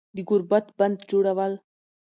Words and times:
د 0.15 0.17
گوربت 0.29 0.65
بندجوړول 0.79 1.53